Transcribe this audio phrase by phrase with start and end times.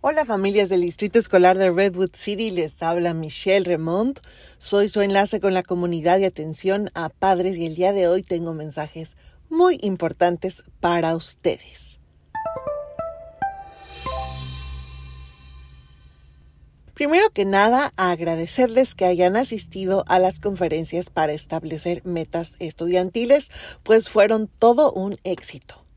[0.00, 4.20] Hola familias del Distrito Escolar de Redwood City, les habla Michelle Remont.
[4.56, 8.22] Soy su enlace con la comunidad de atención a padres y el día de hoy
[8.22, 9.16] tengo mensajes
[9.50, 11.98] muy importantes para ustedes.
[16.94, 23.50] Primero que nada, agradecerles que hayan asistido a las conferencias para establecer metas estudiantiles,
[23.82, 25.87] pues fueron todo un éxito.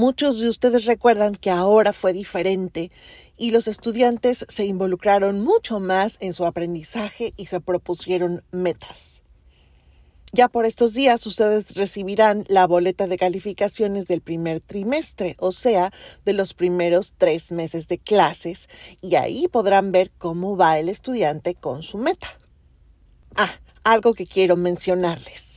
[0.00, 2.90] Muchos de ustedes recuerdan que ahora fue diferente
[3.36, 9.22] y los estudiantes se involucraron mucho más en su aprendizaje y se propusieron metas.
[10.32, 15.92] Ya por estos días ustedes recibirán la boleta de calificaciones del primer trimestre, o sea,
[16.24, 18.70] de los primeros tres meses de clases,
[19.02, 22.38] y ahí podrán ver cómo va el estudiante con su meta.
[23.36, 23.52] Ah,
[23.84, 25.49] algo que quiero mencionarles.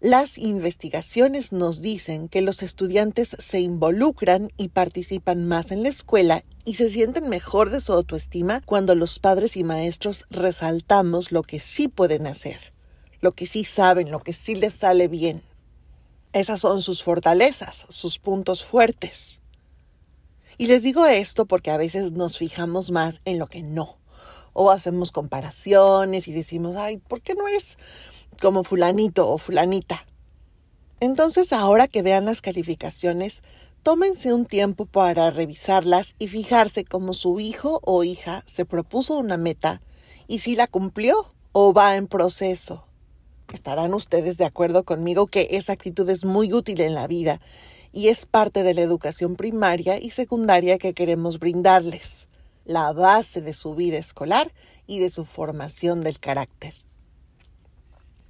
[0.00, 6.44] Las investigaciones nos dicen que los estudiantes se involucran y participan más en la escuela
[6.64, 11.58] y se sienten mejor de su autoestima cuando los padres y maestros resaltamos lo que
[11.58, 12.72] sí pueden hacer,
[13.20, 15.42] lo que sí saben, lo que sí les sale bien.
[16.32, 19.40] Esas son sus fortalezas, sus puntos fuertes.
[20.58, 23.98] Y les digo esto porque a veces nos fijamos más en lo que no.
[24.52, 27.78] O hacemos comparaciones y decimos, ay, ¿por qué no eres
[28.40, 30.06] como fulanito o fulanita.
[31.00, 33.42] Entonces, ahora que vean las calificaciones,
[33.82, 39.36] tómense un tiempo para revisarlas y fijarse cómo su hijo o hija se propuso una
[39.36, 39.80] meta
[40.26, 42.84] y si la cumplió o va en proceso.
[43.52, 47.40] Estarán ustedes de acuerdo conmigo que esa actitud es muy útil en la vida
[47.92, 52.28] y es parte de la educación primaria y secundaria que queremos brindarles,
[52.64, 54.52] la base de su vida escolar
[54.86, 56.74] y de su formación del carácter.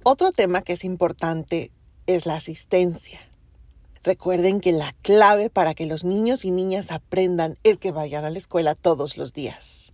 [0.03, 1.71] Otro tema que es importante
[2.07, 3.19] es la asistencia.
[4.01, 8.29] Recuerden que la clave para que los niños y niñas aprendan es que vayan a
[8.29, 9.91] la escuela todos los días.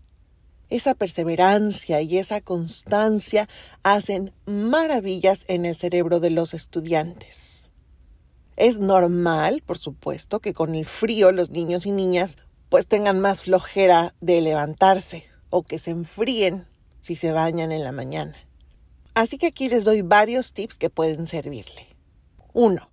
[0.69, 3.49] Esa perseverancia y esa constancia
[3.81, 7.71] hacen maravillas en el cerebro de los estudiantes.
[8.57, 12.37] Es normal, por supuesto, que con el frío los niños y niñas
[12.69, 16.67] pues tengan más flojera de levantarse o que se enfríen
[17.01, 18.35] si se bañan en la mañana.
[19.15, 21.87] Así que aquí les doy varios tips que pueden servirle.
[22.51, 22.89] 1.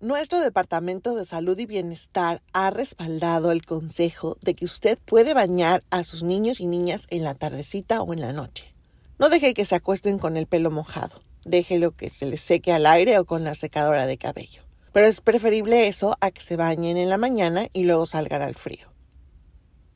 [0.00, 5.84] Nuestro Departamento de Salud y Bienestar ha respaldado el consejo de que usted puede bañar
[5.90, 8.74] a sus niños y niñas en la tardecita o en la noche.
[9.18, 11.20] No deje que se acuesten con el pelo mojado.
[11.44, 14.62] Déjelo que se les seque al aire o con la secadora de cabello.
[14.94, 18.54] Pero es preferible eso a que se bañen en la mañana y luego salgan al
[18.54, 18.88] frío.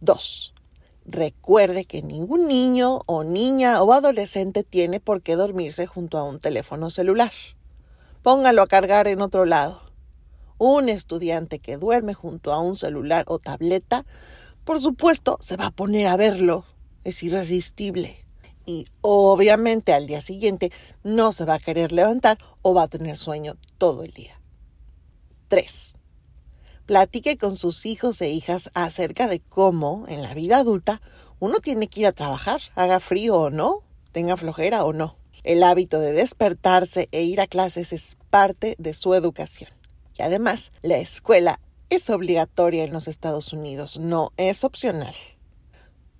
[0.00, 0.52] 2.
[1.12, 6.38] Recuerde que ningún niño o niña o adolescente tiene por qué dormirse junto a un
[6.38, 7.32] teléfono celular.
[8.22, 9.82] Póngalo a cargar en otro lado.
[10.56, 14.06] Un estudiante que duerme junto a un celular o tableta,
[14.62, 16.64] por supuesto, se va a poner a verlo.
[17.02, 18.24] Es irresistible.
[18.64, 20.70] Y obviamente al día siguiente
[21.02, 24.40] no se va a querer levantar o va a tener sueño todo el día.
[25.48, 25.99] 3.
[26.90, 31.00] Platique con sus hijos e hijas acerca de cómo, en la vida adulta,
[31.38, 35.16] uno tiene que ir a trabajar, haga frío o no, tenga flojera o no.
[35.44, 39.70] El hábito de despertarse e ir a clases es parte de su educación.
[40.18, 45.14] Y además, la escuela es obligatoria en los Estados Unidos, no es opcional.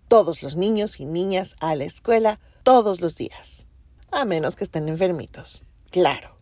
[0.06, 3.66] Todos los niños y niñas a la escuela todos los días,
[4.12, 6.36] a menos que estén enfermitos, claro.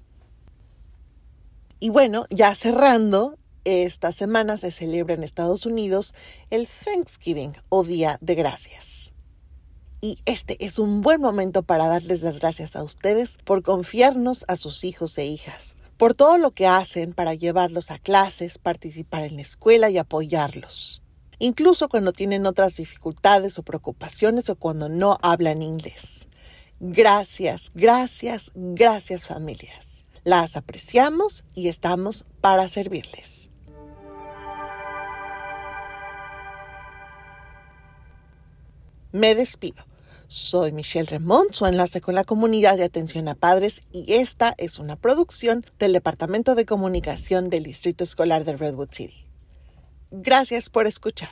[1.81, 6.15] Y bueno, ya cerrando, esta semana se celebra en Estados Unidos
[6.51, 9.13] el Thanksgiving o Día de Gracias.
[10.01, 14.57] Y este es un buen momento para darles las gracias a ustedes por confiarnos a
[14.57, 19.37] sus hijos e hijas, por todo lo que hacen para llevarlos a clases, participar en
[19.37, 21.03] la escuela y apoyarlos.
[21.39, 26.27] Incluso cuando tienen otras dificultades o preocupaciones o cuando no hablan inglés.
[26.81, 30.05] Gracias, gracias, gracias familias.
[30.25, 33.51] Las apreciamos y estamos para servirles.
[39.13, 39.85] Me despido.
[40.27, 44.79] Soy Michelle Remont, su enlace con la comunidad de atención a padres y esta es
[44.79, 49.25] una producción del Departamento de Comunicación del Distrito Escolar de Redwood City.
[50.11, 51.31] Gracias por escuchar.